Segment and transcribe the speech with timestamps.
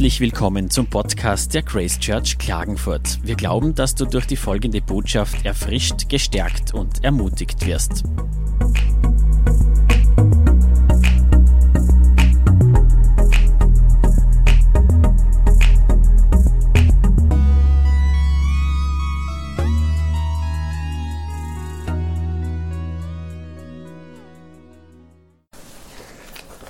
[0.00, 3.18] Herzlich willkommen zum Podcast der Grace Church Klagenfurt.
[3.22, 8.04] Wir glauben, dass du durch die folgende Botschaft erfrischt, gestärkt und ermutigt wirst.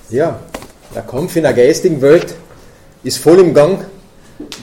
[0.09, 0.37] Ja,
[0.93, 2.35] der Kampf in der geistigen Welt
[3.03, 3.85] ist voll im Gang.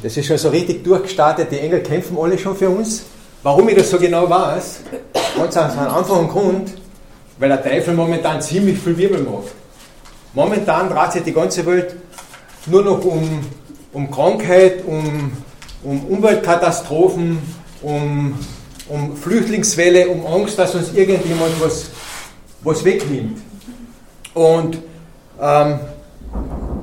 [0.02, 1.50] Das ist schon so richtig durchgestartet.
[1.50, 3.04] Die Engel kämpfen alle schon für uns.
[3.42, 4.80] Warum ich das so genau weiß?
[5.36, 6.74] Ganz aus einem einfachen Grund,
[7.38, 9.52] weil der Teufel momentan ziemlich viel Wirbel macht.
[10.34, 11.96] Momentan dreht sich die ganze Welt
[12.66, 13.40] nur noch um,
[13.92, 15.32] um Krankheit, um,
[15.82, 17.38] um Umweltkatastrophen,
[17.82, 18.38] um,
[18.88, 21.86] um Flüchtlingswelle, um Angst, dass uns irgendjemand was,
[22.62, 23.38] was wegnimmt.
[24.34, 24.78] Und
[25.40, 25.80] ähm,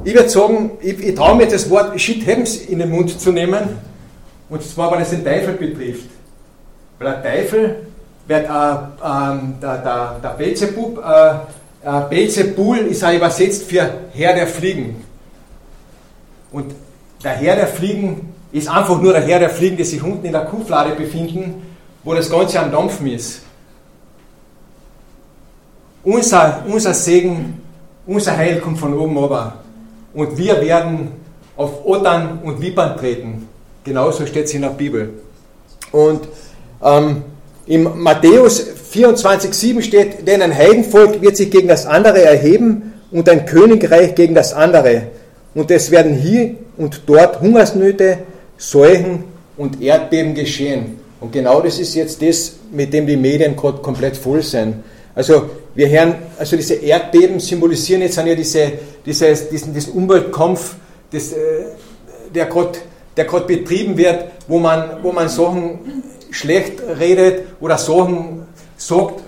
[0.05, 3.31] ich würde sagen, ich, ich traue mir das Wort Shit Happens in den Mund zu
[3.31, 3.61] nehmen,
[4.50, 6.09] und zwar, weil es den Teufel betrifft.
[7.00, 7.88] Weil der Teufel
[8.28, 11.30] wird, äh, äh, der, der, der Belzebub, äh,
[11.84, 15.03] äh, Belzebul ist auch übersetzt für Herr der Fliegen.
[16.52, 16.75] Und
[17.23, 20.34] der Herr der Fliegen ist einfach nur der Herr der Fliegen, die sich unten in
[20.34, 21.64] der Kuhflade befinden,
[22.03, 23.42] wo das Ganze am Dampfen ist.
[26.03, 27.59] Unser, unser Segen,
[28.06, 29.64] unser Heil kommt von oben runter
[30.16, 31.11] und wir werden
[31.58, 33.47] auf Ottern und Vipern treten.
[33.83, 35.09] Genauso steht es in der Bibel.
[35.91, 36.27] Und
[36.83, 37.23] ähm,
[37.67, 43.45] im Matthäus 24,7 steht, denn ein Heidenvolk wird sich gegen das andere erheben und ein
[43.45, 45.03] Königreich gegen das andere.
[45.53, 48.19] Und es werden hier und dort Hungersnöte,
[48.57, 49.25] Seuchen
[49.57, 51.00] und Erdbeben geschehen.
[51.19, 54.83] Und genau das ist jetzt das, mit dem die Medien komplett voll sind.
[55.13, 58.72] Also wir hören, also diese Erdbeben symbolisieren jetzt ja diese,
[59.06, 60.76] dieses, diesen, diesen Umweltkampf,
[61.12, 61.38] das, äh,
[62.34, 62.80] der gerade
[63.18, 68.46] der betrieben wird, wo man, wo man Sachen schlecht redet oder Sachen
[68.78, 69.22] sagt,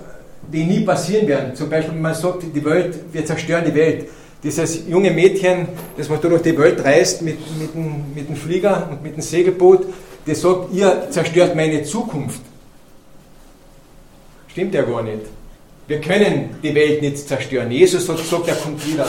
[0.52, 1.56] die nie passieren werden.
[1.56, 4.08] Zum Beispiel, man sagt, die Welt, wir zerstören die Welt.
[4.44, 8.90] Dieses junge Mädchen, das was durch die Welt reist mit, mit, dem, mit dem Flieger
[8.92, 9.86] und mit dem Segelboot,
[10.26, 12.42] das sagt, ihr zerstört meine Zukunft.
[14.50, 15.22] Stimmt ja gar nicht.
[15.88, 17.72] Wir können die Welt nicht zerstören.
[17.72, 19.08] Jesus hat gesagt, er kommt wieder.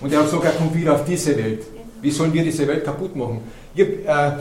[0.00, 1.62] Und er hat gesagt, er kommt wieder auf diese Welt.
[2.02, 3.40] Wie sollen wir diese Welt kaputt machen?
[3.74, 4.32] Ich, äh,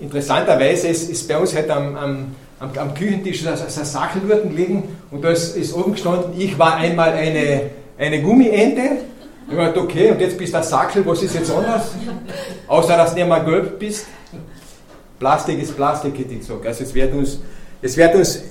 [0.00, 4.22] interessanterweise ist, ist, bei uns heute am, am, am, am Küchentisch ein, ein Sackel
[4.54, 8.82] liegen und da ist, ist, oben gestanden, ich war einmal eine, eine Gummiente.
[9.48, 11.90] Ich habe gedacht, okay, und jetzt bist du ein Sackel, was ist jetzt anders?
[12.68, 14.06] Außer, dass du nicht mal gelb bist.
[15.18, 16.66] Plastik ist Plastik, hätte ich gesagt.
[16.66, 17.40] Also es wird uns,
[17.82, 18.42] es wird uns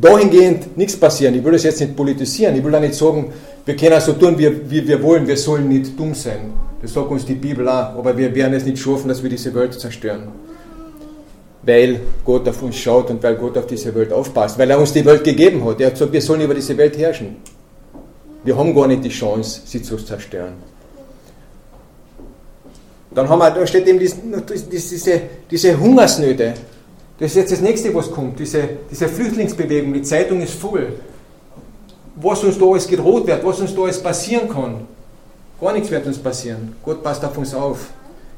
[0.00, 1.34] dahingehend nichts passieren.
[1.34, 2.56] Ich will das jetzt nicht politisieren.
[2.56, 3.32] Ich will da nicht sagen,
[3.64, 5.26] wir können so tun, wie, wie wir wollen.
[5.26, 6.52] Wir sollen nicht dumm sein.
[6.80, 7.96] Das sagt uns die Bibel auch.
[7.98, 10.28] Aber wir werden es nicht schaffen, dass wir diese Welt zerstören.
[11.62, 14.58] Weil Gott auf uns schaut und weil Gott auf diese Welt aufpasst.
[14.58, 15.80] Weil er uns die Welt gegeben hat.
[15.80, 17.36] Er hat gesagt, wir sollen über diese Welt herrschen.
[18.42, 20.52] Wir haben gar nicht die Chance, sie zu zerstören.
[23.14, 26.54] Dann haben wir, da steht eben diese, diese Hungersnöte.
[27.18, 30.94] Das ist jetzt das nächste, was kommt, diese, diese Flüchtlingsbewegung, die Zeitung ist voll.
[32.16, 34.86] Was uns da alles gedroht wird, was uns da alles passieren kann.
[35.60, 36.74] Gar nichts wird uns passieren.
[36.84, 37.90] Gott passt auf uns auf.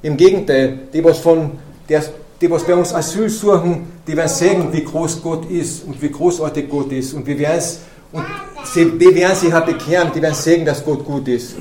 [0.02, 1.52] Im Gegenteil, die, was, von,
[1.88, 2.04] der,
[2.40, 6.10] die, was bei uns Asyl suchen, die werden sehen, wie groß Gott ist und wie
[6.10, 7.14] großartig Gott ist.
[7.14, 7.80] Und, wir werden es,
[8.12, 8.24] und
[8.64, 11.56] sie, die werden sich halt bekehren, die werden sehen, dass Gott gut ist.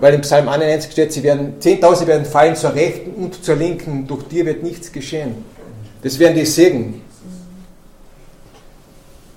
[0.00, 4.06] Weil im Psalm 91 steht, sie werden, 10.000 werden fallen zur Rechten und zur Linken,
[4.06, 5.34] durch dir wird nichts geschehen.
[6.04, 7.00] Das wären die Segen.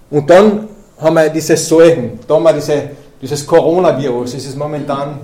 [0.09, 0.67] Und dann
[0.99, 2.89] haben wir diese Seuchen, da haben wir diese,
[3.21, 5.19] dieses Coronavirus, das ist momentan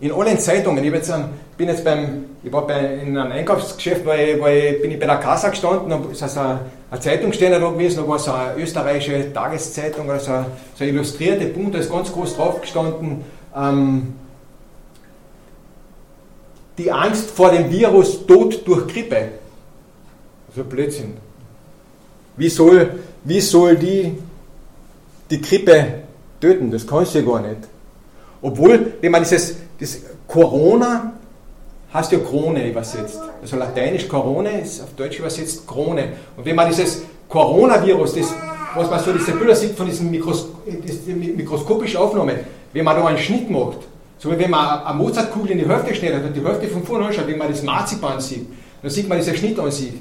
[0.00, 0.82] in allen Zeitungen.
[0.82, 1.12] Ich jetzt
[1.58, 5.16] bin jetzt beim, ich war bei, in einem Einkaufsgeschäft, weil, weil bin ich bei der
[5.16, 9.34] Kassa gestanden, da ist also eine, eine Zeitungsständer da gewesen, da war so eine österreichische
[9.34, 13.22] Tageszeitung, oder so eine, so eine illustrierte Bunt, da ist ganz groß drauf gestanden,
[13.54, 14.14] ähm,
[16.78, 19.41] die Angst vor dem Virus, Tod durch Grippe.
[20.54, 21.14] So Blödsinn.
[22.36, 22.90] Wie soll,
[23.24, 24.18] wie soll die
[25.30, 26.02] die Grippe
[26.40, 26.70] töten?
[26.70, 27.60] Das kannst du ja gar nicht.
[28.40, 31.12] Obwohl, wenn man dieses das Corona
[31.92, 33.20] hast ja Krone übersetzt.
[33.40, 36.08] Also lateinisch Corona ist auf Deutsch übersetzt Krone.
[36.36, 38.34] Und wenn man dieses Coronavirus, das,
[38.74, 40.48] was man so diese Bilder sieht von diesen Mikros,
[41.36, 42.36] mikroskopischen Aufnahmen,
[42.72, 43.78] wenn man da einen Schnitt macht,
[44.18, 47.06] so wie wenn man eine Mozartkugel in die Hälfte schneidet und die Hälfte von vorne
[47.06, 48.46] anschaut, wenn man das Marzipan sieht,
[48.80, 49.92] dann sieht man diesen Schnitt an sich.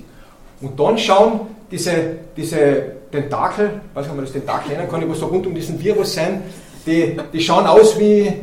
[0.61, 5.15] Und dann schauen diese, diese Tentakel, weiß nicht, ob man das Tentakel nennen kann, die
[5.15, 6.43] so rund um diesen Virus sein,
[6.85, 8.33] die, die schauen aus wie,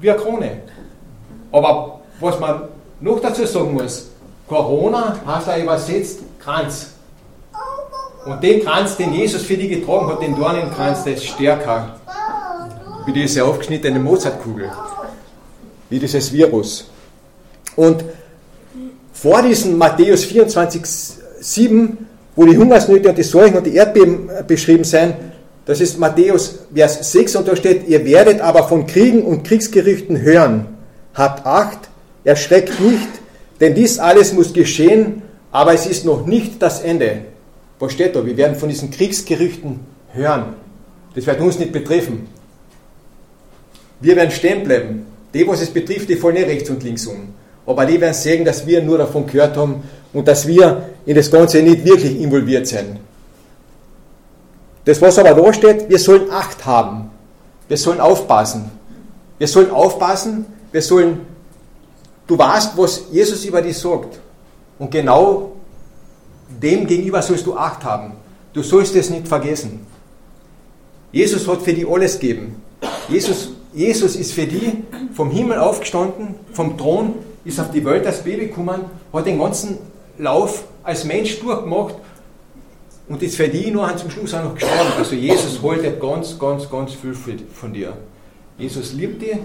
[0.00, 0.50] wie eine Krone.
[1.52, 2.62] Aber was man
[3.00, 4.10] noch dazu sagen muss,
[4.48, 6.94] Corona heißt er übersetzt Kranz.
[8.26, 11.96] Und den Kranz, den Jesus für dich getragen hat, den Dornenkranz, der ist stärker
[13.06, 14.70] wie diese aufgeschnittene Mozartkugel,
[15.88, 16.90] wie dieses Virus.
[17.76, 18.04] Und
[19.20, 20.82] vor diesem Matthäus 24,
[21.40, 25.14] 7, wo die Hungersnöte und die Seuchen und die Erdbeben beschrieben sind,
[25.66, 30.22] das ist Matthäus Vers 6 und da steht, ihr werdet aber von Kriegen und Kriegsgerüchten
[30.22, 30.68] hören.
[31.12, 31.90] Habt Acht,
[32.24, 33.08] erschreckt nicht,
[33.60, 35.20] denn dies alles muss geschehen,
[35.52, 37.22] aber es ist noch nicht das Ende.
[37.78, 38.24] Was steht da?
[38.24, 39.80] Wir werden von diesen Kriegsgerüchten
[40.12, 40.54] hören.
[41.14, 42.26] Das wird uns nicht betreffen.
[44.00, 45.06] Wir werden stehen bleiben.
[45.34, 47.34] Die, was es betrifft, die fallen nicht rechts und links um.
[47.66, 51.30] Aber die werden sehen, dass wir nur davon gehört haben und dass wir in das
[51.30, 52.98] Ganze nicht wirklich involviert sind.
[54.84, 57.10] Das, was aber da steht, wir sollen Acht haben.
[57.68, 58.70] Wir sollen aufpassen.
[59.40, 61.20] Wir sollen aufpassen, wir sollen,
[62.26, 64.18] du weißt, was Jesus über dich sagt.
[64.78, 65.52] Und genau
[66.62, 68.12] dem gegenüber sollst du Acht haben.
[68.52, 69.86] Du sollst es nicht vergessen.
[71.10, 72.62] Jesus hat für dich alles gegeben.
[73.08, 74.74] Jesus, Jesus ist für dich
[75.14, 77.14] vom Himmel aufgestanden, vom Thron,
[77.44, 79.78] ist auf die Welt als Baby gekommen, hat den ganzen
[80.18, 81.94] Lauf als Mensch durchgemacht
[83.08, 84.92] und ist für die nur zum Schluss auch noch gestorben.
[84.98, 87.94] Also Jesus holt ganz, ganz, ganz viel von dir.
[88.58, 89.38] Jesus liebt dich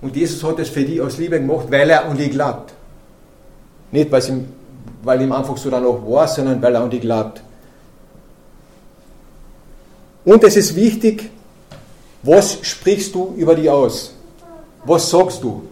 [0.00, 2.72] und Jesus hat es für dich aus Liebe gemacht, weil er an dich glaubt.
[3.92, 4.48] Nicht, weil, ihm,
[5.02, 7.42] weil ihm einfach so dann auch war, sondern weil er an dich glaubt.
[10.24, 11.30] Und es ist wichtig,
[12.22, 14.12] was sprichst du über dich aus?
[14.84, 15.62] Was sagst du?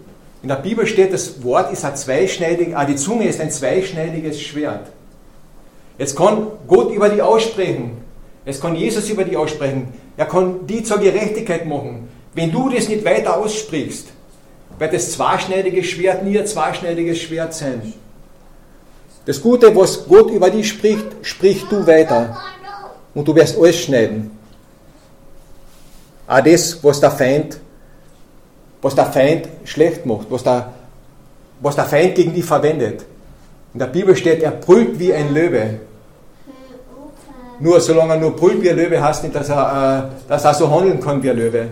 [0.44, 4.42] In der Bibel steht, das Wort ist ein zweischneidiges, ah, die Zunge ist ein zweischneidiges
[4.42, 4.88] Schwert.
[5.96, 7.92] Jetzt kann Gott über die aussprechen.
[8.44, 9.94] Jetzt kann Jesus über die aussprechen.
[10.18, 12.10] Er kann die zur Gerechtigkeit machen.
[12.34, 14.08] Wenn du das nicht weiter aussprichst,
[14.78, 17.94] wird das zweischneidige Schwert nie ein zweischneidiges Schwert sein.
[19.24, 22.36] Das Gute, was Gott über dich spricht, sprichst du weiter.
[23.14, 24.30] Und du wirst alles schneiden.
[26.26, 27.60] Auch das, was der Feind,
[28.84, 30.70] was der Feind schlecht macht, was der,
[31.60, 33.06] was der Feind gegen dich verwendet.
[33.72, 35.80] In der Bibel steht, er brüllt wie ein Löwe.
[37.60, 40.52] Nur solange er nur brüllt wie ein Löwe, heißt nicht, dass er, äh, dass er
[40.52, 41.68] so handeln kann wie ein Löwe.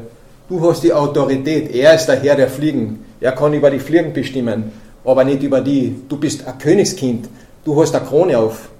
[0.48, 1.74] Du hast die Autorität.
[1.74, 3.04] Er ist der Herr der Fliegen.
[3.20, 4.72] Er kann über die Fliegen bestimmen,
[5.04, 5.94] aber nicht über die.
[6.08, 7.28] Du bist ein Königskind.
[7.62, 8.70] Du hast eine Krone auf.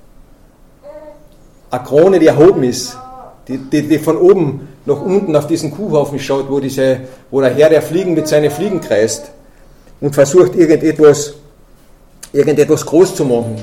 [1.71, 2.97] Eine Krone, die erhoben ist,
[3.49, 7.01] die, die, die von oben nach unten auf diesen Kuhhaufen schaut, wo, diese,
[7.31, 9.31] wo der Herr der Fliegen mit seinen Fliegen kreist
[10.01, 11.35] und versucht, irgendetwas,
[12.33, 13.57] irgendetwas groß zu machen.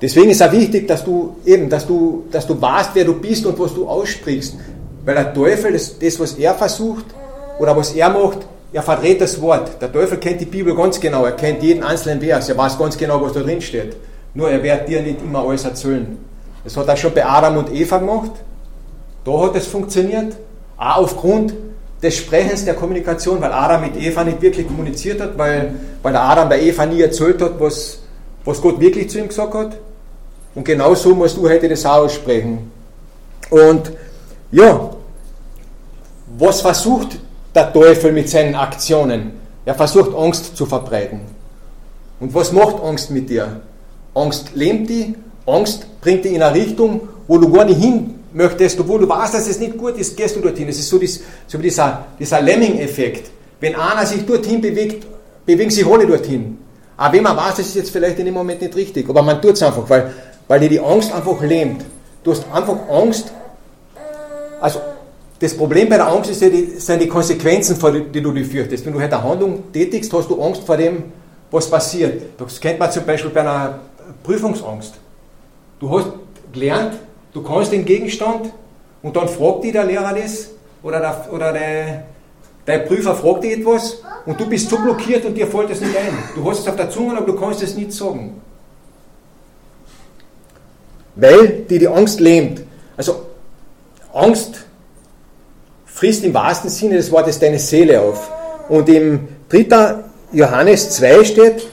[0.00, 3.44] Deswegen ist es wichtig, dass du eben, dass du, dass du weißt, wer du bist
[3.44, 4.56] und was du aussprichst.
[5.04, 7.04] Weil der Teufel, das, das, was er versucht
[7.58, 8.38] oder was er macht,
[8.72, 9.80] er verdreht das Wort.
[9.80, 12.96] Der Teufel kennt die Bibel ganz genau, er kennt jeden einzelnen Vers, er weiß ganz
[12.96, 13.96] genau, was da drin steht.
[14.32, 16.29] Nur er wird dir nicht immer alles erzählen.
[16.64, 18.32] Das hat er schon bei Adam und Eva gemacht.
[19.24, 20.36] Da hat es funktioniert.
[20.76, 21.54] Auch aufgrund
[22.02, 26.22] des Sprechens der Kommunikation, weil Adam mit Eva nicht wirklich kommuniziert hat, weil, weil der
[26.22, 27.98] Adam bei Eva nie erzählt hat, was,
[28.44, 29.76] was Gott wirklich zu ihm gesagt hat.
[30.54, 32.70] Und genau so musst du heute das auch aussprechen.
[33.50, 33.92] Und
[34.50, 34.90] ja,
[36.38, 37.18] was versucht
[37.54, 39.32] der Teufel mit seinen Aktionen?
[39.64, 41.20] Er versucht Angst zu verbreiten.
[42.18, 43.60] Und was macht Angst mit dir?
[44.14, 45.14] Angst lähmt die,
[45.46, 49.34] Angst bringt dich in eine Richtung, wo du gar nicht hin möchtest, obwohl du weißt,
[49.34, 50.68] dass es nicht gut ist, gehst du dorthin.
[50.68, 53.30] Es ist so, dies, so wie dieser, dieser Lemming-Effekt.
[53.60, 55.06] Wenn einer sich dorthin bewegt,
[55.44, 56.58] bewegen sich alle dorthin.
[56.96, 59.40] Aber wenn man weiß, das ist jetzt vielleicht in dem Moment nicht richtig, aber man
[59.40, 60.12] tut es einfach, weil,
[60.46, 61.82] weil dir die Angst einfach lähmt.
[62.22, 63.32] Du hast einfach Angst.
[64.60, 64.80] Also,
[65.38, 68.30] das Problem bei der Angst ist ja die, sind die Konsequenzen, vor die, die du
[68.32, 68.84] dir fürchtest.
[68.84, 71.04] Wenn du halt eine Handlung tätigst, hast du Angst vor dem,
[71.50, 72.22] was passiert.
[72.36, 73.78] Das kennt man zum Beispiel bei einer
[74.22, 74.99] Prüfungsangst.
[75.80, 76.08] Du hast
[76.52, 76.98] gelernt,
[77.32, 78.52] du kannst den Gegenstand
[79.02, 80.50] und dann fragt dich der Lehrer das
[80.82, 82.04] oder der, oder der,
[82.66, 85.96] der Prüfer fragt dich etwas und du bist so blockiert und dir fällt es nicht
[85.96, 86.12] ein.
[86.34, 88.42] Du hast es auf der Zunge, aber du kannst es nicht sagen.
[91.16, 92.60] Weil dir die Angst lähmt.
[92.98, 93.26] Also
[94.12, 94.66] Angst
[95.86, 98.30] frisst im wahrsten Sinne des Wortes deine Seele auf.
[98.68, 100.04] Und im 3.
[100.32, 101.66] Johannes 2 steht,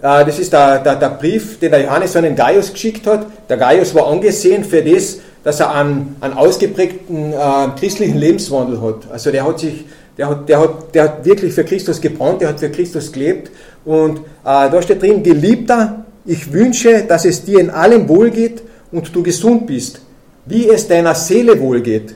[0.00, 3.26] das ist der, der, der, Brief, den der Johannes an den Gaius geschickt hat.
[3.48, 7.36] Der Gaius war angesehen für das, dass er einen, einen ausgeprägten äh,
[7.78, 9.10] christlichen Lebenswandel hat.
[9.10, 9.84] Also der hat sich,
[10.16, 13.50] der hat, der, hat, der hat wirklich für Christus gebrannt, der hat für Christus gelebt.
[13.84, 19.14] Und äh, da steht drin, Geliebter, ich wünsche, dass es dir in allem wohlgeht und
[19.14, 20.00] du gesund bist,
[20.46, 22.14] wie es deiner Seele wohlgeht.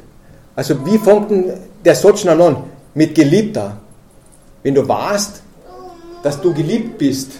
[0.56, 1.52] Also wie fängt denn
[1.84, 2.56] der Satz an?
[2.94, 3.78] Mit Geliebter.
[4.62, 5.42] wenn du weißt,
[6.22, 7.32] dass du geliebt bist,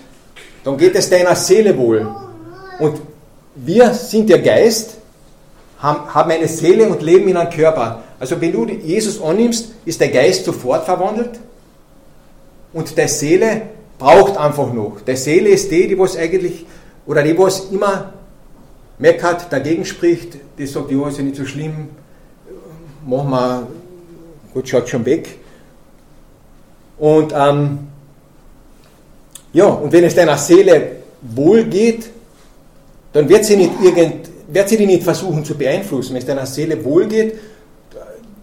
[0.64, 2.08] dann geht es deiner Seele wohl.
[2.80, 3.00] Und
[3.54, 4.96] wir sind der Geist,
[5.78, 8.02] haben eine Seele und leben in einem Körper.
[8.18, 11.38] Also wenn du Jesus annimmst, ist der Geist sofort verwandelt
[12.72, 13.62] und der Seele
[13.98, 15.00] braucht einfach noch.
[15.06, 16.64] Der Seele ist die, die was eigentlich,
[17.06, 18.14] oder die was immer
[18.98, 21.88] meckert, dagegen spricht, die sagt, ja, ist ja nicht so schlimm,
[23.06, 23.66] machen wir,
[24.54, 25.38] gut, schaut schon weg.
[26.98, 27.88] Und ähm,
[29.54, 32.10] ja, und wenn es deiner Seele wohl geht,
[33.12, 36.12] dann wird sie, nicht irgend, wird sie die nicht versuchen zu beeinflussen.
[36.12, 37.38] Wenn es deiner Seele wohl geht,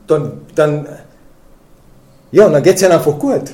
[0.07, 0.87] dann, dann,
[2.31, 3.51] ja, dann geht es ihnen einfach gut.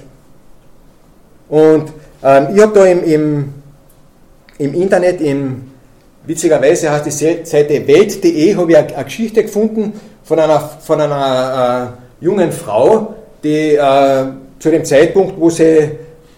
[1.50, 1.92] Und
[2.24, 3.54] ähm, ich habe da im, im,
[4.60, 5.72] im Internet, im,
[6.26, 7.12] witzigerweise heißt die
[7.44, 13.16] Seite welt.de, habe ich eine, eine, Geschichte gefunden von einer, von einer äh, jungen Frau,
[13.44, 14.26] die äh,
[14.60, 15.90] zu dem Zeitpunkt, wo, sie,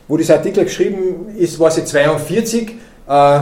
[0.09, 2.75] wo dieser Artikel geschrieben ist, war sie 42
[3.07, 3.41] äh,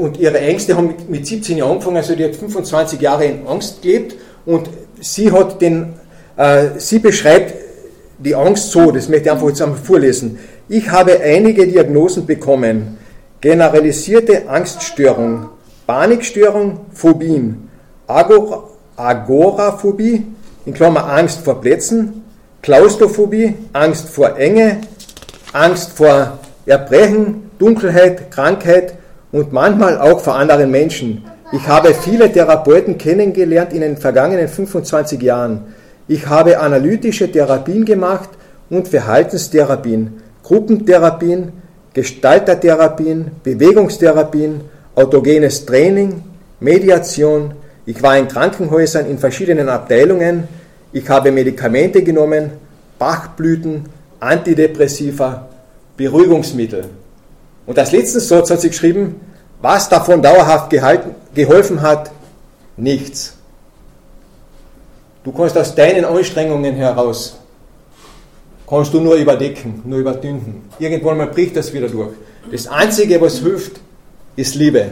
[0.00, 3.46] und ihre Ängste haben mit, mit 17 Jahren angefangen, also die hat 25 Jahre in
[3.46, 4.68] Angst gelebt und
[5.00, 5.94] sie hat den,
[6.36, 7.54] äh, sie beschreibt
[8.18, 10.38] die Angst so, das möchte ich einfach jetzt einmal vorlesen.
[10.68, 12.98] Ich habe einige Diagnosen bekommen.
[13.40, 15.50] Generalisierte Angststörung,
[15.86, 17.68] Panikstörung, Phobien,
[18.06, 20.24] Agor Agoraphobie,
[20.66, 22.22] in Klammer Angst vor Plätzen,
[22.62, 24.80] Klaustrophobie, Angst vor Enge,
[25.54, 28.94] Angst vor Erbrechen, Dunkelheit, Krankheit
[29.30, 31.24] und manchmal auch vor anderen Menschen.
[31.52, 35.72] Ich habe viele Therapeuten kennengelernt in den vergangenen 25 Jahren.
[36.08, 38.30] Ich habe analytische Therapien gemacht
[38.68, 41.52] und Verhaltenstherapien, Gruppentherapien,
[41.92, 44.60] Gestaltertherapien, Bewegungstherapien,
[44.96, 46.20] autogenes Training,
[46.58, 47.54] Mediation.
[47.86, 50.48] Ich war in Krankenhäusern in verschiedenen Abteilungen.
[50.92, 52.50] Ich habe Medikamente genommen,
[52.98, 53.84] Bachblüten,
[54.24, 55.48] Antidepressiva,
[55.96, 56.86] Beruhigungsmittel.
[57.66, 59.20] Und als letzten Satz hat sie geschrieben,
[59.60, 62.10] was davon dauerhaft gehalten, geholfen hat,
[62.76, 63.36] nichts.
[65.22, 67.38] Du kannst aus deinen Anstrengungen heraus,
[68.68, 70.68] kannst du nur überdecken, nur überdünnen.
[70.78, 72.14] Irgendwann mal bricht das wieder durch.
[72.50, 73.80] Das Einzige, was hilft,
[74.36, 74.90] ist Liebe.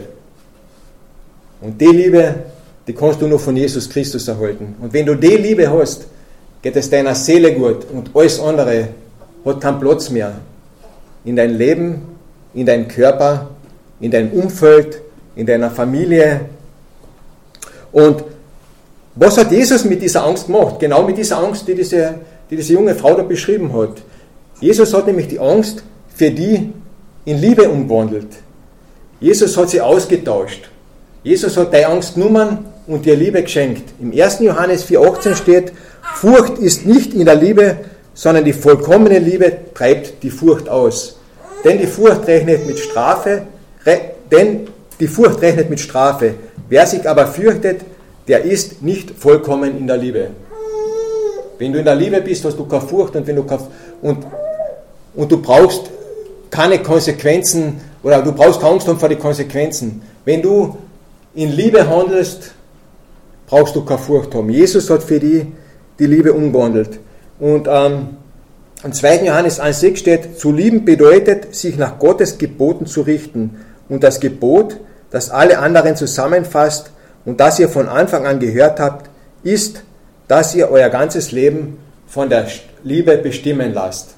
[1.61, 2.35] Und die Liebe,
[2.87, 4.75] die kannst du nur von Jesus Christus erhalten.
[4.81, 6.07] Und wenn du die Liebe hast,
[6.61, 8.87] geht es deiner Seele gut und alles andere
[9.45, 10.33] hat keinen Platz mehr
[11.25, 12.01] in dein Leben,
[12.53, 13.49] in deinem Körper,
[13.99, 15.01] in deinem Umfeld,
[15.35, 16.41] in deiner Familie.
[17.91, 18.23] Und
[19.15, 20.79] was hat Jesus mit dieser Angst gemacht?
[20.79, 22.15] Genau mit dieser Angst, die diese,
[22.49, 24.01] die diese junge Frau da beschrieben hat.
[24.59, 25.83] Jesus hat nämlich die Angst
[26.13, 26.73] für die
[27.25, 28.27] in Liebe umgewandelt.
[29.19, 30.69] Jesus hat sie ausgetauscht.
[31.23, 33.93] Jesus hat deine Angst genommen und dir Liebe geschenkt.
[34.01, 34.39] Im 1.
[34.39, 35.73] Johannes 4,18 steht,
[36.15, 37.77] Furcht ist nicht in der Liebe,
[38.13, 41.17] sondern die vollkommene Liebe treibt die Furcht aus.
[41.63, 43.43] Denn die Furcht rechnet mit Strafe,
[44.31, 44.67] denn
[44.99, 46.35] die Furcht rechnet mit Strafe.
[46.69, 47.81] Wer sich aber fürchtet,
[48.27, 50.27] der ist nicht vollkommen in der Liebe.
[51.57, 53.45] Wenn du in der Liebe bist, hast du keine Furcht und, wenn du
[54.01, 54.25] und,
[55.15, 55.89] und du brauchst
[56.49, 60.01] keine Konsequenzen oder du brauchst keine Angst vor den Konsequenzen.
[60.25, 60.77] Wenn du
[61.35, 62.53] in Liebe handelst,
[63.47, 64.49] brauchst du keine Furcht haben.
[64.49, 65.47] Jesus hat für die
[65.99, 66.99] die Liebe umgewandelt.
[67.43, 68.07] Und ähm,
[68.85, 69.25] im 2.
[69.25, 73.57] Johannes 1,6 steht, zu lieben bedeutet, sich nach Gottes Geboten zu richten.
[73.89, 74.77] Und das Gebot,
[75.11, 76.91] das alle anderen zusammenfasst,
[77.25, 79.09] und das ihr von Anfang an gehört habt,
[79.43, 79.83] ist,
[80.29, 82.47] dass ihr euer ganzes Leben von der
[82.85, 84.15] Liebe bestimmen lasst.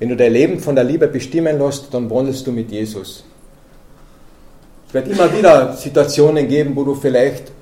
[0.00, 3.22] Wenn du dein Leben von der Liebe bestimmen lässt, dann wandelst du mit Jesus.
[4.88, 7.52] Es wird immer wieder Situationen geben, wo du vielleicht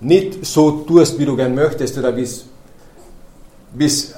[0.00, 2.22] nicht so tust, wie du gern möchtest oder wie
[3.84, 4.14] es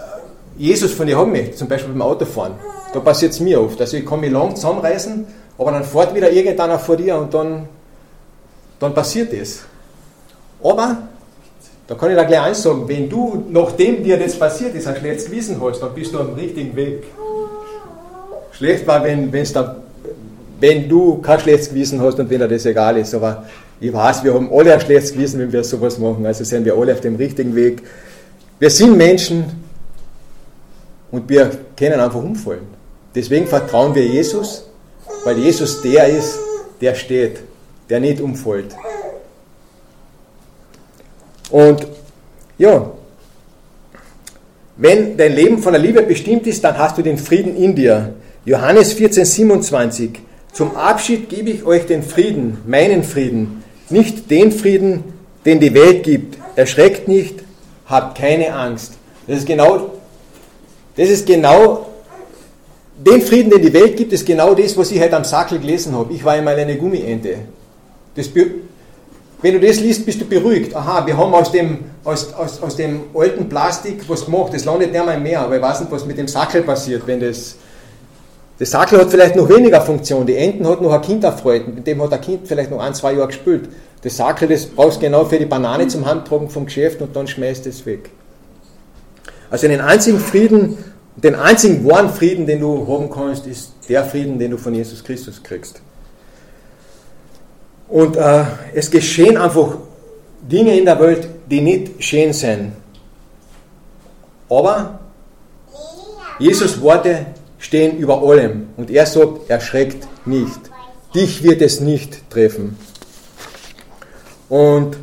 [0.58, 2.54] Jesus von dir haben möchte, zum Beispiel beim Autofahren.
[2.92, 3.80] Da passiert es mir oft.
[3.80, 5.26] Also ich kann mich lang zusammenreißen,
[5.58, 7.68] aber dann fährt wieder irgendeiner vor dir und dann,
[8.80, 9.60] dann passiert das.
[10.62, 10.96] Aber,
[11.86, 14.96] da kann ich da gleich eins sagen, wenn du, nachdem dir das passiert ist, ein
[14.96, 17.04] schlechtes Gewissen hast, dann bist du am richtigen Weg.
[18.52, 19.76] Schlecht war, wenn, wenn's dann,
[20.58, 23.14] wenn du kein schlechtes Gewissen hast und wenn dir das egal ist.
[23.14, 23.44] Aber
[23.78, 26.24] ich weiß, wir haben alle ein schlechtes Gewissen, wenn wir sowas machen.
[26.24, 27.82] Also sind wir alle auf dem richtigen Weg.
[28.58, 29.65] Wir sind Menschen
[31.16, 32.66] und wir können einfach umfallen.
[33.14, 34.68] Deswegen vertrauen wir Jesus,
[35.24, 36.38] weil Jesus der ist,
[36.80, 37.38] der steht,
[37.88, 38.76] der nicht umfällt.
[41.50, 41.86] Und
[42.58, 42.90] ja,
[44.76, 48.12] wenn dein Leben von der Liebe bestimmt ist, dann hast du den Frieden in dir.
[48.44, 50.10] Johannes 14, 27.
[50.52, 55.04] Zum Abschied gebe ich euch den Frieden, meinen Frieden, nicht den Frieden,
[55.46, 56.36] den die Welt gibt.
[56.56, 57.42] Erschreckt nicht,
[57.86, 58.92] habt keine Angst.
[59.26, 59.95] Das ist genau
[60.96, 61.86] Das ist genau
[62.96, 65.94] den Frieden, den die Welt gibt, ist genau das, was ich heute am Sackel gelesen
[65.94, 66.12] habe.
[66.14, 67.36] Ich war einmal eine Gummiente.
[68.14, 70.74] Das, wenn du das liest, bist du beruhigt.
[70.74, 74.54] Aha, wir haben aus dem, aus, aus, aus dem alten Plastik was gemacht.
[74.54, 77.20] Das landet nicht mehr mehr, aber ich weiß nicht, was mit dem Sackel passiert, wenn
[77.20, 77.56] das.
[78.58, 80.26] Das Sackel hat vielleicht noch weniger Funktion.
[80.26, 81.68] Die Enten hat noch ein Kind erfreut.
[81.68, 83.68] Mit dem hat ein Kind vielleicht noch ein, zwei Jahre gespielt.
[84.00, 87.26] Das Sackel, das brauchst du genau für die Banane zum Handtragen vom Geschäft und dann
[87.26, 88.08] schmeißt es weg.
[89.50, 90.76] Also den einzigen Frieden,
[91.16, 95.02] den einzigen wahren Frieden, den du haben kannst, ist der Frieden, den du von Jesus
[95.02, 95.80] Christus kriegst.
[97.88, 99.76] Und äh, es geschehen einfach
[100.42, 102.72] Dinge in der Welt, die nicht schön sind.
[104.48, 104.98] Aber
[106.38, 107.26] Jesus Worte
[107.58, 110.58] stehen über allem und er sagt, erschreckt nicht.
[111.14, 112.76] Dich wird es nicht treffen.
[114.48, 114.96] Und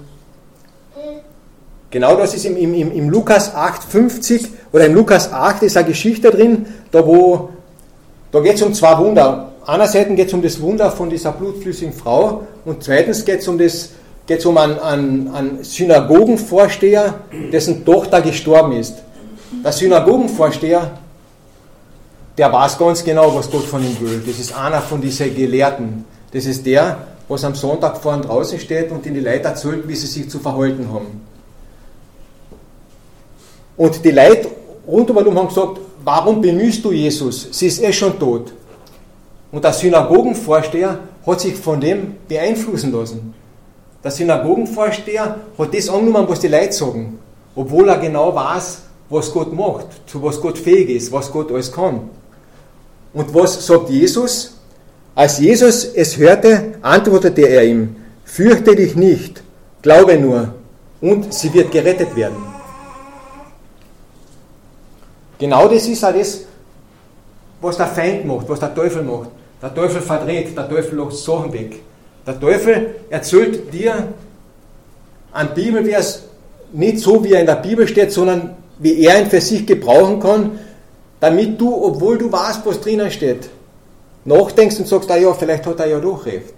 [1.94, 6.32] genau das ist im, im, im Lukas 8,50 oder im Lukas 8 ist eine Geschichte
[6.32, 7.02] drin, da,
[8.32, 9.52] da geht es um zwei Wunder.
[9.66, 13.58] Einerseits geht es um das Wunder von dieser blutflüssigen Frau und zweitens geht es um,
[13.58, 17.14] geht's um einen, einen, einen Synagogenvorsteher,
[17.52, 18.96] dessen Tochter gestorben ist.
[19.64, 20.98] Der Synagogenvorsteher,
[22.38, 24.24] der weiß ganz genau, was Gott von ihm will.
[24.26, 26.06] Das ist einer von diesen Gelehrten.
[26.32, 26.98] Das ist der,
[27.28, 30.40] was am Sonntag vorn draußen steht und in die Leute erzählt, wie sie sich zu
[30.40, 31.22] verhalten haben.
[33.78, 34.50] Und die Leute
[34.88, 37.48] rundum haben gesagt, warum bemühst du Jesus?
[37.52, 38.54] Sie ist eh schon tot.
[39.52, 43.34] Und der Synagogenvorsteher hat sich von dem beeinflussen lassen.
[44.04, 47.20] Der Synagogenvorsteher hat das angenommen, was die Leute sagen,
[47.56, 51.72] obwohl er genau weiß, was Gott macht, zu was Gott fähig ist, was Gott alles
[51.72, 52.02] kann.
[53.14, 54.58] Und was sagt Jesus?
[55.16, 59.44] Als Jesus es hörte, antwortete er ihm, fürchte dich nicht,
[59.84, 60.56] glaube nur,
[61.00, 62.53] und sie wird gerettet werden.
[65.44, 66.46] Genau das ist auch das,
[67.60, 69.28] was der Feind macht, was der Teufel macht.
[69.62, 71.82] Der Teufel verdreht, der Teufel lässt Sachen weg.
[72.26, 74.08] Der Teufel erzählt dir
[75.34, 76.24] ein Bibelvers
[76.72, 80.22] nicht so, wie er in der Bibel steht, sondern wie er ihn für sich gebrauchen
[80.22, 80.60] kann,
[81.20, 83.50] damit du, obwohl du weißt, was drinnen steht,
[84.24, 86.54] nachdenkst und sagst, ah ja, vielleicht hat er ja doch recht.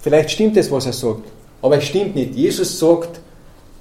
[0.00, 1.28] Vielleicht stimmt es, was er sagt.
[1.62, 2.34] Aber es stimmt nicht.
[2.34, 3.20] Jesus sagt,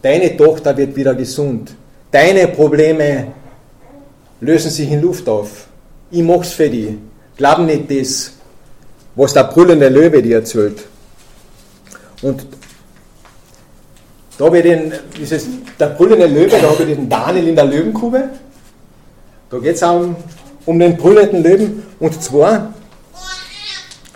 [0.04, 1.74] deine Tochter wird wieder gesund.
[2.12, 3.39] Deine Probleme
[4.42, 5.68] lösen sich in Luft auf.
[6.12, 6.96] Ich mach's für dich.
[7.38, 8.34] Glaub nicht das,
[9.16, 10.86] was der brüllende Löwe dir erzählt.
[12.22, 12.46] Und
[14.38, 15.48] da habe ich den, dieses,
[15.80, 18.30] der brüllende Löwe, da habe ich den Daniel in der Löwenkube.
[19.50, 20.16] Da geht es um,
[20.66, 21.84] um den brüllenden Löwen.
[22.00, 22.74] Und zwar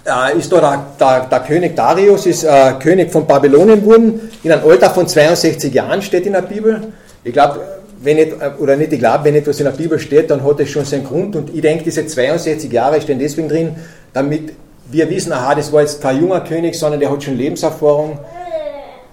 [0.05, 4.51] äh, ist da der, der, der, König Darius, ist äh, König von Babylonien geworden, in
[4.51, 6.93] einem Alter von 62 Jahren, steht in der Bibel.
[7.23, 7.61] Ich glaube,
[8.03, 10.69] wenn nicht, oder nicht, ich glaube, wenn etwas in der Bibel steht, dann hat es
[10.69, 11.35] schon seinen Grund.
[11.35, 13.75] Und ich denke, diese 62 Jahre stehen deswegen drin,
[14.11, 14.53] damit
[14.91, 18.19] wir wissen, aha, das war jetzt kein junger König, sondern der hat schon Lebenserfahrung.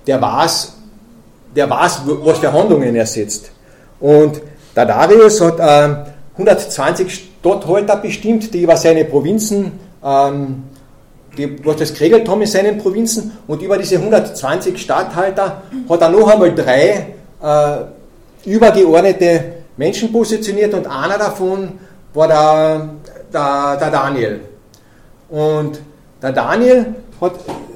[0.07, 0.74] Der weiß,
[1.55, 3.53] der weiß, was für Handlungen er setzt.
[4.00, 4.40] Und
[4.74, 5.94] der Darius hat äh,
[6.33, 9.72] 120 Statthalter bestimmt, die über seine Provinzen,
[10.05, 10.64] ähm,
[11.38, 13.38] die, was das geregelt haben in seinen Provinzen.
[13.46, 17.07] Und über diese 120 Statthalter hat er noch einmal drei
[17.42, 17.99] äh,
[18.44, 19.44] übergeordnete
[19.76, 21.79] Menschen positioniert und einer davon
[22.14, 22.88] war der,
[23.33, 24.40] der, der Daniel.
[25.29, 25.81] Und
[26.22, 27.33] der Daniel hat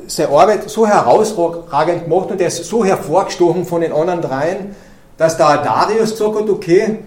[0.07, 4.75] seine Arbeit so herausragend gemacht und er ist so hervorgestochen von den anderen dreien,
[5.17, 6.99] dass der Darius gesagt hat, okay,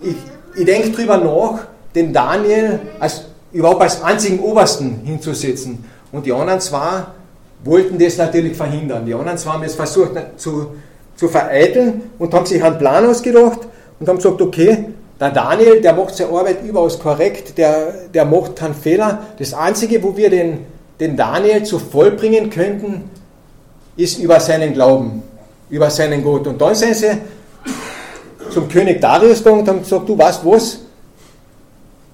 [0.00, 0.16] ich,
[0.56, 5.84] ich denke drüber nach, den Daniel als, überhaupt als einzigen Obersten hinzusetzen.
[6.12, 7.04] Und die anderen zwei
[7.64, 9.06] wollten das natürlich verhindern.
[9.06, 10.74] Die anderen zwei haben es versucht zu,
[11.16, 13.60] zu vereiteln und haben sich einen Plan ausgedacht
[14.00, 14.86] und haben gesagt, okay,
[15.20, 19.26] der Daniel, der macht seine Arbeit überaus korrekt, der, der macht keinen Fehler.
[19.38, 20.66] Das Einzige, wo wir den,
[20.98, 23.10] den Daniel zu vollbringen könnten,
[23.96, 25.22] ist über seinen Glauben,
[25.70, 26.46] über seinen Gott.
[26.46, 27.18] Und dann sind sie
[28.50, 30.80] zum König Darius da und haben gesagt, du weißt was,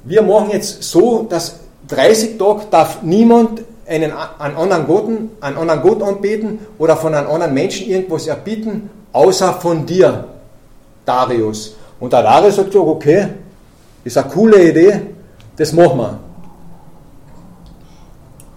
[0.04, 1.56] wir machen jetzt so, dass
[1.88, 5.08] 30 Tage darf niemand einen, einen, anderen Gott,
[5.40, 10.24] einen anderen Gott anbeten oder von einem anderen Menschen irgendwas erbitten, außer von dir,
[11.04, 11.76] Darius.
[11.98, 13.26] Und der Darius sagt so, okay,
[14.04, 15.00] ist eine coole Idee,
[15.56, 16.18] das machen wir.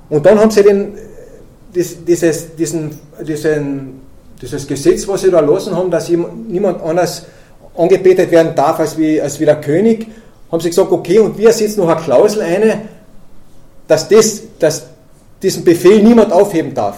[0.10, 0.93] Und dann haben sie den,
[1.74, 4.02] dieses, diesen, diesen,
[4.39, 7.26] dieses Gesetz, was sie da lassen haben, dass niemand anders
[7.76, 10.08] angebetet werden darf als wie, als wie der König,
[10.52, 12.88] haben sie gesagt, okay, und wir setzen noch eine Klausel ein,
[13.88, 14.92] dass, das, dass
[15.43, 16.97] diesen Befehl niemand aufheben darf.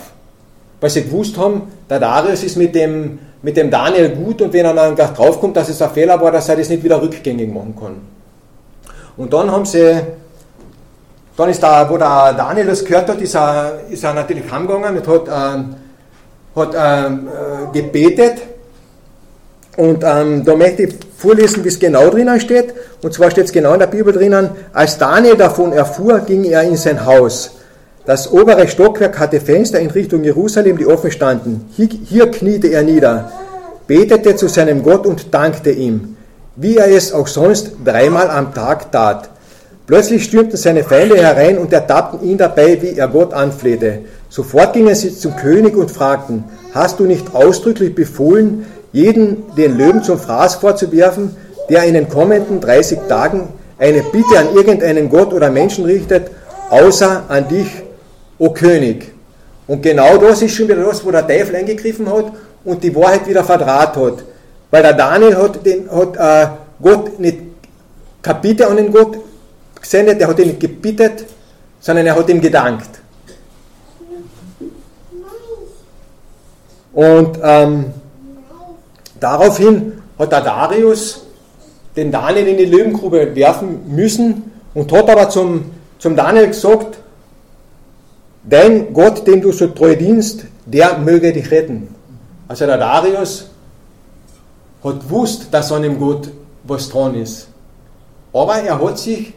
[0.80, 4.66] Weil sie gewusst haben, der Darius ist mit dem, mit dem Daniel gut und wenn
[4.66, 7.76] er dann draufkommt, dass es ein Fehler war, dass er das nicht wieder rückgängig machen
[7.80, 7.96] kann.
[9.18, 10.02] Und dann haben sie,
[11.38, 14.98] dann ist da, wo der Daniel das gehört hat, ist er, ist er natürlich heimgegangen
[14.98, 18.42] und hat, äh, hat ähm, äh, gebetet.
[19.78, 22.74] Und ähm, da möchte ich vorlesen, wie es genau drinnen steht.
[23.02, 26.64] Und zwar steht es genau in der Bibel drinnen, als Daniel davon erfuhr, ging er
[26.64, 27.55] in sein Haus.
[28.06, 31.66] Das obere Stockwerk hatte Fenster in Richtung Jerusalem, die offen standen.
[31.72, 33.32] Hier, hier kniete er nieder,
[33.88, 36.16] betete zu seinem Gott und dankte ihm,
[36.56, 39.30] wie er es auch sonst dreimal am Tag tat.
[39.88, 44.02] Plötzlich stürmten seine Feinde herein und ertappten ihn dabei, wie er Gott anflehte.
[44.30, 50.04] Sofort gingen sie zum König und fragten, hast du nicht ausdrücklich befohlen, jeden den Löwen
[50.04, 51.36] zum Fraß vorzuwerfen,
[51.70, 56.30] der in den kommenden 30 Tagen eine Bitte an irgendeinen Gott oder Menschen richtet,
[56.70, 57.85] außer an dich,
[58.38, 59.12] o König.
[59.68, 63.28] Und genau das ist schon wieder das, wo der Teufel eingegriffen hat und die Wahrheit
[63.28, 64.24] wieder verdraht hat.
[64.72, 66.48] Weil der Daniel hat, den, hat äh,
[66.82, 67.40] Gott nicht
[68.42, 69.18] Bitte an den Gott
[69.80, 71.26] gesendet, er hat ihn nicht gebittet,
[71.80, 72.90] sondern er hat ihm gedankt.
[76.92, 77.86] Und ähm,
[79.20, 81.26] daraufhin hat der Darius
[81.96, 86.98] den Daniel in die Löwengrube werfen müssen und hat aber zum, zum Daniel gesagt,
[88.48, 91.88] Dein Gott, dem du so treu dienst, der möge dich retten.
[92.48, 93.50] Also der Darius
[94.84, 96.30] hat gewusst, dass an dem Gott
[96.64, 97.48] was dran ist.
[98.34, 99.34] Aber er hat sich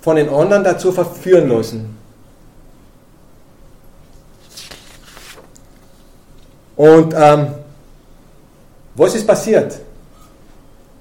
[0.00, 1.96] von den anderen dazu verführen lassen.
[6.76, 7.48] Und ähm,
[8.94, 9.78] was ist passiert?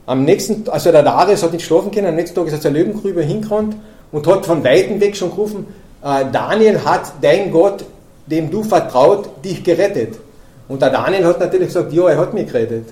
[0.06, 2.72] Am nächsten, also der Darius hat nicht schlafen können, am nächsten Tag ist er zur
[2.72, 3.76] Löwengrübe hingerannt
[4.12, 5.68] und hat von weitem weg schon gerufen,
[6.02, 7.84] Daniel hat dein Gott,
[8.28, 10.20] dem du vertraut, dich gerettet.
[10.68, 12.90] Und der Daniel hat natürlich gesagt, ja, er hat mich gerettet.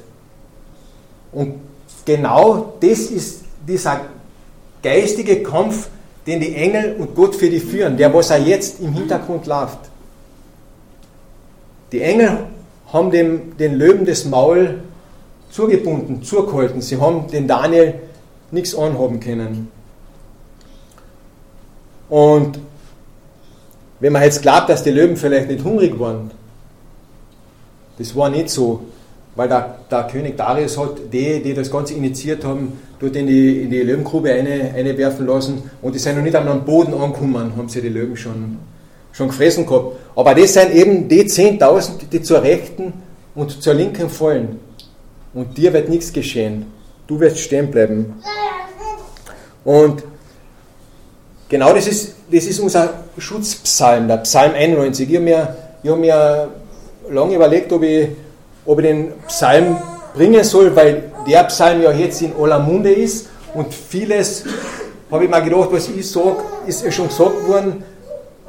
[1.32, 1.56] Und
[2.06, 4.02] genau das ist dieser
[4.82, 5.90] geistige Kampf,
[6.26, 9.80] den die Engel und Gott für dich führen, der was er jetzt im Hintergrund läuft.
[11.92, 12.48] Die Engel
[12.92, 14.80] haben dem, den Löwen das Maul
[15.52, 16.82] zugebunden, zugehalten.
[16.82, 17.96] Sie haben den Daniel
[18.52, 19.72] nichts anhaben können.
[22.10, 22.60] Und
[24.06, 26.30] wenn man jetzt glaubt, dass die Löwen vielleicht nicht hungrig waren,
[27.98, 28.82] das war nicht so,
[29.34, 33.64] weil der, der König Darius hat die, die das Ganze initiiert haben, dort in die,
[33.64, 37.54] in die Löwengrube eine, eine werfen lassen und die sind noch nicht am Boden angekommen,
[37.58, 38.60] haben sie die Löwen schon,
[39.12, 39.96] schon gefressen gehabt.
[40.16, 42.94] Aber das sind eben die 10.000, die zur Rechten
[43.34, 44.60] und zur Linken fallen.
[45.34, 46.68] Und dir wird nichts geschehen.
[47.08, 48.14] Du wirst stehen bleiben.
[49.64, 50.04] Und
[51.50, 55.10] genau das ist, das ist unser Schutzpsalm, der Psalm 91.
[55.10, 55.56] Ich habe mir,
[55.86, 56.50] hab mir
[57.10, 58.10] lange überlegt, ob ich,
[58.66, 59.78] ob ich den Psalm
[60.14, 64.44] bringen soll, weil der Psalm ja jetzt in aller Munde ist und vieles,
[65.12, 67.84] habe ich mir gedacht, was ich sage, ist ja schon gesagt worden,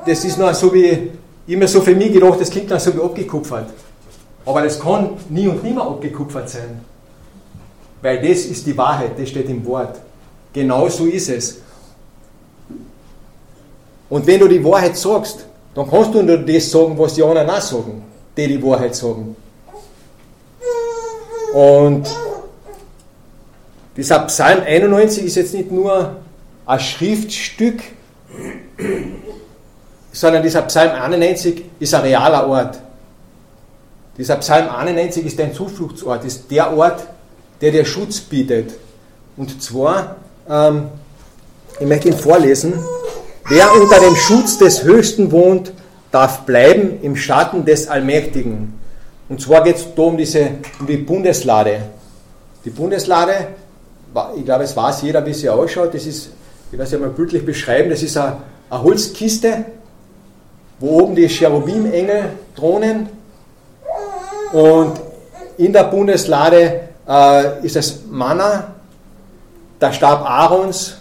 [0.06, 1.10] das ist noch so wie,
[1.46, 3.68] immer so für mich gedacht, das klingt dann so wie abgekupfert.
[4.44, 6.80] Aber das kann nie und nimmer abgekupfert sein.
[8.00, 9.96] Weil das ist die Wahrheit, das steht im Wort.
[10.52, 11.58] Genau so ist es.
[14.08, 17.50] Und wenn du die Wahrheit sagst, dann kannst du nur das sagen, was die anderen
[17.50, 18.02] auch sagen,
[18.36, 19.36] die die Wahrheit sagen.
[21.52, 22.06] Und
[23.96, 26.16] dieser Psalm 91 ist jetzt nicht nur
[26.66, 27.82] ein Schriftstück,
[30.12, 32.78] sondern dieser Psalm 91 ist ein realer Ort.
[34.18, 37.06] Dieser Psalm 91 ist dein Zufluchtsort, ist der Ort,
[37.60, 38.74] der dir Schutz bietet.
[39.36, 40.16] Und zwar,
[40.48, 40.88] ähm,
[41.78, 42.74] ich möchte ihn vorlesen,
[43.48, 45.72] Wer unter dem Schutz des Höchsten wohnt,
[46.10, 48.74] darf bleiben im Schatten des Allmächtigen.
[49.28, 51.82] Und zwar geht es da um, diese, um die Bundeslade.
[52.64, 53.48] Die Bundeslade,
[54.36, 55.94] ich glaube, es weiß jeder, wie sie ausschaut.
[55.94, 56.30] Das ist,
[56.72, 59.64] ich weiß ja mal bildlich beschreiben, das ist eine, eine Holzkiste,
[60.80, 63.08] wo oben die Cherubim-Engel thronen.
[64.52, 65.00] Und
[65.56, 68.74] in der Bundeslade äh, ist das Manna,
[69.80, 70.96] der Stab Aarons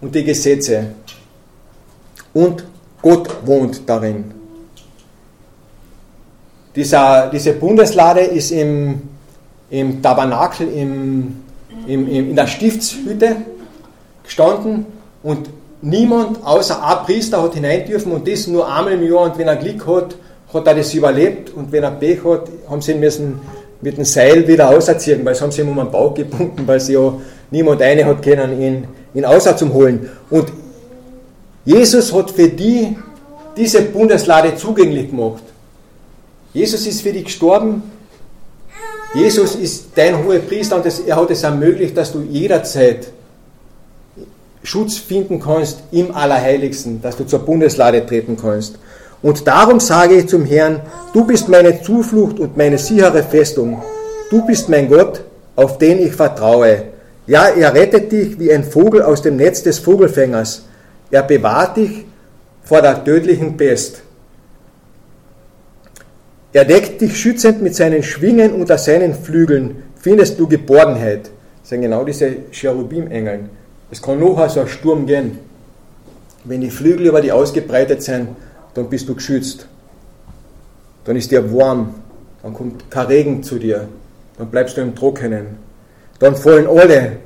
[0.00, 0.94] und die Gesetze
[2.34, 2.64] und
[3.02, 4.32] Gott wohnt darin.
[6.74, 9.02] Dieser, diese Bundeslade ist im,
[9.70, 11.42] im Tabernakel, im,
[11.86, 13.36] im, im, in der Stiftshütte
[14.22, 14.86] gestanden
[15.22, 15.48] und
[15.80, 19.48] niemand außer ein Priester hat hinein dürfen und das nur einmal im Jahr und wenn
[19.48, 20.16] er Glück hat,
[20.52, 23.40] hat er das überlebt und wenn er Pech hat, haben sie ihn müssen
[23.80, 26.80] mit dem Seil wieder auserziehen, weil sie haben sie ihm um den Bauch gebunden, weil
[26.80, 27.12] sie ja
[27.50, 30.08] niemand eine hat können, ihn, ihn außer zum holen.
[30.30, 30.52] Und
[31.68, 32.96] Jesus hat für die
[33.54, 35.42] diese Bundeslade zugänglich gemacht.
[36.54, 37.82] Jesus ist für dich gestorben.
[39.12, 43.08] Jesus ist dein hoher Priester und er hat es ermöglicht, dass du jederzeit
[44.62, 48.78] Schutz finden kannst im Allerheiligsten, dass du zur Bundeslade treten kannst.
[49.20, 50.80] Und darum sage ich zum Herrn,
[51.12, 53.82] du bist meine Zuflucht und meine sichere Festung.
[54.30, 55.20] Du bist mein Gott,
[55.54, 56.84] auf den ich vertraue.
[57.26, 60.62] Ja, er rettet dich wie ein Vogel aus dem Netz des Vogelfängers.
[61.10, 62.04] Er bewahrt dich
[62.62, 64.02] vor der tödlichen Pest.
[66.52, 71.30] Er deckt dich schützend mit seinen Schwingen unter seinen Flügeln, findest du Geborgenheit.
[71.60, 73.50] Das sind genau diese Cherubim-Engeln.
[73.90, 75.38] Es kann noch so ein Sturm gehen.
[76.44, 78.28] Wenn die Flügel über die ausgebreitet sind,
[78.74, 79.66] dann bist du geschützt.
[81.04, 81.94] Dann ist dir warm,
[82.42, 83.88] dann kommt kein Regen zu dir,
[84.36, 85.46] dann bleibst du im Trockenen.
[86.18, 87.16] Dann fallen alle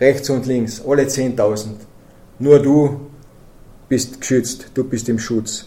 [0.00, 1.68] rechts und links, alle 10.000.
[2.38, 3.07] Nur du
[3.88, 5.66] bist geschützt, du bist im Schutz.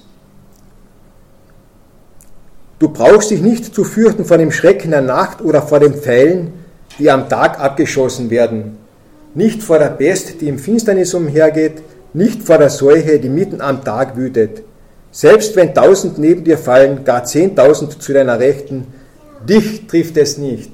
[2.79, 6.53] Du brauchst dich nicht zu fürchten vor dem Schrecken der Nacht oder vor den Pfeilen,
[6.99, 8.77] die am Tag abgeschossen werden,
[9.33, 13.83] nicht vor der Pest, die im Finsternis umhergeht, nicht vor der Seuche, die mitten am
[13.83, 14.63] Tag wütet.
[15.11, 18.87] Selbst wenn tausend neben dir fallen, gar zehntausend zu deiner Rechten,
[19.47, 20.71] dich trifft es nicht.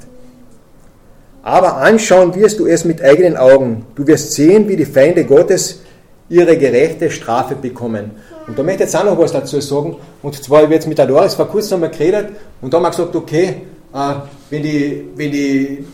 [1.42, 3.86] Aber anschauen wirst du es mit eigenen Augen.
[3.96, 5.82] Du wirst sehen, wie die Feinde Gottes
[6.30, 8.12] ihre gerechte Strafe bekommen.
[8.48, 9.96] Und da möchte ich jetzt auch noch was dazu sagen.
[10.22, 12.30] Und zwar, ich habe jetzt mit der Doris vor kurzem einmal geredet
[12.62, 13.62] und da haben wir gesagt, okay,
[13.94, 14.14] äh,
[14.50, 15.86] wenn, die, wenn, die,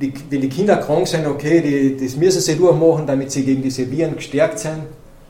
[0.00, 3.62] die, wenn die Kinder krank sind, okay, die, das müssen sie durchmachen, damit sie gegen
[3.62, 4.84] diese Viren gestärkt sind.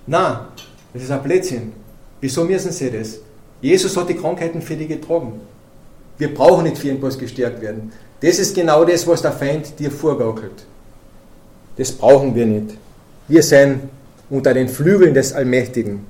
[0.07, 0.39] Nein,
[0.93, 1.73] das ist ein Blödsinn.
[2.21, 3.19] Wieso müssen sie das?
[3.61, 5.41] Jesus hat die Krankheiten für die getragen.
[6.17, 7.93] Wir brauchen nicht für irgendwas gestärkt werden.
[8.21, 10.65] Das ist genau das, was der Feind dir vorgaukelt.
[11.77, 12.77] Das brauchen wir nicht.
[13.29, 13.83] Wir sind
[14.31, 16.01] unter den Flügeln des Allmächtigen.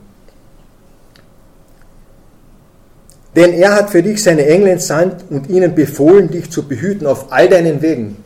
[3.36, 7.30] Denn er hat für dich seine Engel entsandt und ihnen befohlen, dich zu behüten auf
[7.30, 8.16] all deinen Wegen.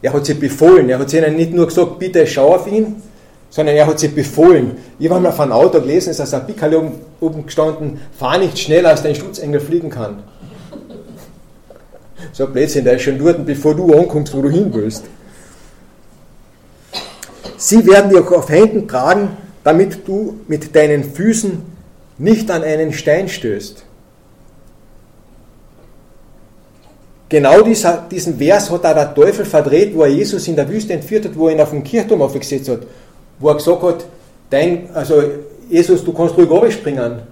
[0.00, 0.88] Er hat sie befohlen.
[0.88, 3.02] Er hat ihnen nicht nur gesagt, bitte schau auf ihn,
[3.50, 4.76] sondern er hat sie befohlen.
[4.98, 8.58] Ich habe mal von einem Auto gelesen, ist ein Pickerl oben, oben gestanden, fahr nicht
[8.58, 10.22] schneller, als dein Schutzengel fliegen kann.
[12.32, 15.04] So ein Blödsinn, der ist schon dort, bevor du ankommst, wo du hin willst.
[17.58, 21.60] Sie werden dich auf Händen tragen, damit du mit deinen Füßen
[22.16, 23.84] nicht an einen Stein stößt.
[27.28, 30.94] Genau dieser, diesen Vers hat auch der Teufel verdreht, wo er Jesus in der Wüste
[30.94, 32.80] entführt hat, wo er ihn auf dem Kirchturm aufgesetzt hat,
[33.38, 34.04] wo er gesagt hat,
[34.48, 35.22] dein, also
[35.68, 37.22] Jesus, du kannst ruhig runterspringen.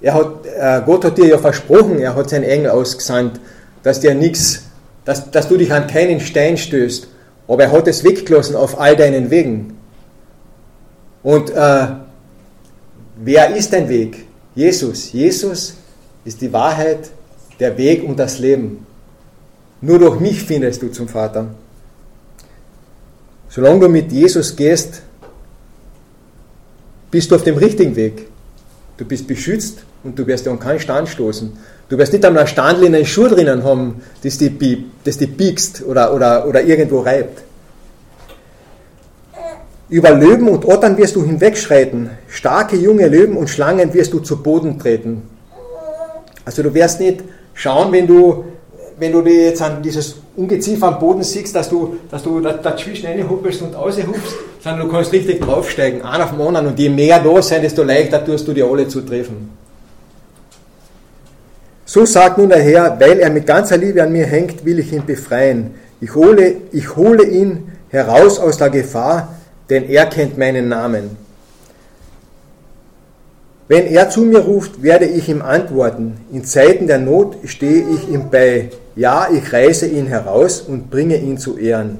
[0.00, 3.38] Er hat, äh, Gott hat dir ja versprochen, er hat seinen Engel ausgesandt,
[3.82, 4.64] dass dir nichts,
[5.04, 7.06] dass, dass du dich an keinen Stein stößt.
[7.50, 9.76] Aber er hat es weggelassen auf all deinen Wegen.
[11.24, 11.86] Und äh,
[13.16, 14.24] wer ist dein Weg?
[14.54, 15.12] Jesus.
[15.12, 15.74] Jesus
[16.24, 17.10] ist die Wahrheit,
[17.58, 18.86] der Weg und das Leben.
[19.80, 21.48] Nur durch mich findest du zum Vater.
[23.48, 25.02] Solange du mit Jesus gehst,
[27.10, 28.28] bist du auf dem richtigen Weg.
[28.96, 31.58] Du bist beschützt und du wirst dir an keinen Stand stoßen.
[31.90, 35.26] Du wirst nicht einmal ein Standel in den Schuh drinnen haben, das die, das die
[35.26, 37.42] biegst oder, oder, oder irgendwo reibt.
[39.88, 44.40] Über Löwen und Ottern wirst du hinwegschreiten, starke junge Löwen und Schlangen wirst du zu
[44.40, 45.22] Boden treten.
[46.44, 47.24] Also du wirst nicht
[47.54, 48.44] schauen, wenn du,
[48.96, 53.06] wenn du dir jetzt an dieses Ungeziefer am Boden siehst, dass du, dass du dazwischen
[53.06, 56.68] reinhuppelst und aushupfst, sondern du kannst richtig draufsteigen, einer auf den anderen.
[56.68, 59.59] Und je mehr da sein, desto leichter tust du dir alle zu treffen.
[61.92, 64.92] So sagt nun der Herr, weil er mit ganzer Liebe an mir hängt, will ich
[64.92, 65.72] ihn befreien.
[66.00, 69.34] Ich hole, ich hole ihn heraus aus der Gefahr,
[69.68, 71.16] denn er kennt meinen Namen.
[73.66, 76.18] Wenn er zu mir ruft, werde ich ihm antworten.
[76.30, 78.70] In Zeiten der Not stehe ich ihm bei.
[78.94, 81.98] Ja, ich reiße ihn heraus und bringe ihn zu Ehren.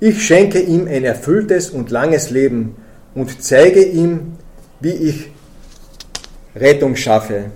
[0.00, 2.74] Ich schenke ihm ein erfülltes und langes Leben
[3.14, 4.32] und zeige ihm,
[4.80, 5.30] wie ich
[6.56, 7.52] Rettung schaffe.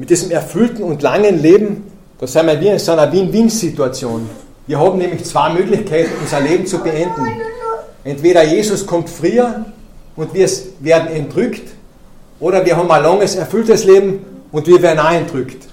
[0.00, 1.84] Mit diesem erfüllten und langen Leben,
[2.18, 4.30] da sind wir in so einer Win-Win-Situation.
[4.66, 7.26] Wir haben nämlich zwei Möglichkeiten, unser Leben zu beenden.
[8.02, 9.66] Entweder Jesus kommt früher
[10.16, 11.68] und wir werden entrückt,
[12.40, 15.68] oder wir haben ein langes, erfülltes Leben und wir werden auch entrückt.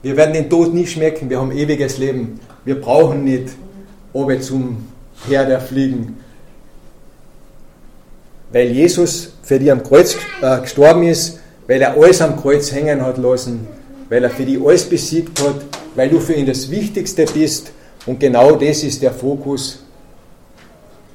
[0.00, 2.40] Wir werden den Tod nie schmecken, wir haben ewiges Leben.
[2.64, 3.50] Wir brauchen nicht
[4.14, 4.78] oben zum
[5.28, 6.16] Herr der Fliegen.
[8.50, 13.00] Weil Jesus für die am Kreuz äh, gestorben ist, weil er alles am Kreuz hängen
[13.00, 13.68] hat lassen,
[14.08, 17.70] weil er für die alles besiegt hat, weil du für ihn das Wichtigste bist.
[18.06, 19.84] Und genau das ist der Fokus,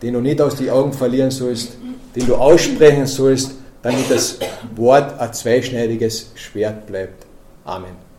[0.02, 1.74] den du nicht aus den Augen verlieren sollst
[2.16, 4.38] den du aussprechen sollst, damit das
[4.76, 7.26] Wort ein zweischneidiges Schwert bleibt.
[7.66, 8.13] Amen.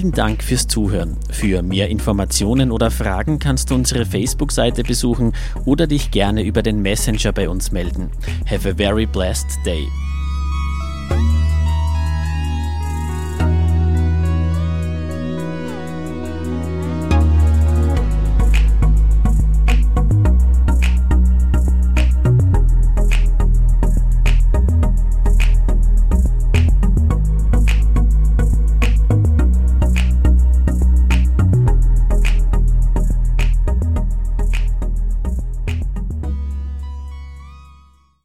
[0.00, 1.18] Vielen Dank fürs Zuhören.
[1.30, 5.34] Für mehr Informationen oder Fragen kannst du unsere Facebook-Seite besuchen
[5.66, 8.08] oder dich gerne über den Messenger bei uns melden.
[8.50, 9.86] Have a very blessed day.